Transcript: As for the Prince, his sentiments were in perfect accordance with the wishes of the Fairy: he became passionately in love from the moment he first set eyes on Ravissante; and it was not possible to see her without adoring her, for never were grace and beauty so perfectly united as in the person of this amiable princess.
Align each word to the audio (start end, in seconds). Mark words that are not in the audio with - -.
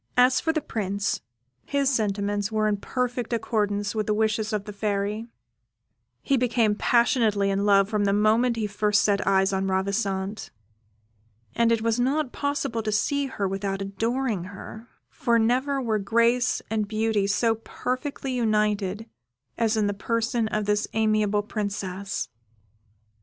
As 0.17 0.39
for 0.39 0.51
the 0.51 0.61
Prince, 0.61 1.21
his 1.63 1.87
sentiments 1.87 2.51
were 2.51 2.67
in 2.67 2.77
perfect 2.77 3.33
accordance 3.33 3.93
with 3.93 4.07
the 4.07 4.15
wishes 4.15 4.51
of 4.51 4.65
the 4.65 4.73
Fairy: 4.73 5.27
he 6.23 6.37
became 6.37 6.73
passionately 6.73 7.51
in 7.51 7.67
love 7.67 7.87
from 7.87 8.05
the 8.05 8.11
moment 8.11 8.55
he 8.55 8.65
first 8.65 9.03
set 9.03 9.27
eyes 9.27 9.53
on 9.53 9.67
Ravissante; 9.67 10.49
and 11.53 11.71
it 11.71 11.83
was 11.83 11.99
not 11.99 12.31
possible 12.31 12.81
to 12.81 12.91
see 12.91 13.27
her 13.27 13.47
without 13.47 13.79
adoring 13.79 14.45
her, 14.45 14.87
for 15.07 15.37
never 15.37 15.79
were 15.79 15.99
grace 15.99 16.63
and 16.71 16.87
beauty 16.87 17.27
so 17.27 17.53
perfectly 17.53 18.31
united 18.33 19.07
as 19.55 19.77
in 19.77 19.85
the 19.85 19.93
person 19.93 20.47
of 20.47 20.65
this 20.65 20.87
amiable 20.93 21.43
princess. 21.43 22.27